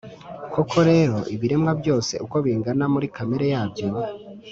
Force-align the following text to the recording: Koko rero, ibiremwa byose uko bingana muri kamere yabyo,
Koko 0.53 0.77
rero, 0.89 1.17
ibiremwa 1.35 1.71
byose 1.81 2.13
uko 2.25 2.35
bingana 2.45 2.85
muri 2.93 3.07
kamere 3.15 3.45
yabyo, 3.53 3.87